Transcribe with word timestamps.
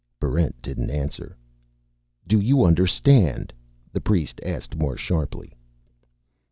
Barrent 0.19 0.59
didn't 0.63 0.89
answer. 0.89 1.37
"Do 2.25 2.39
you 2.39 2.65
understand?" 2.65 3.53
the 3.93 4.01
priest 4.01 4.39
asked 4.43 4.75
more 4.75 4.97
sharply. 4.97 5.53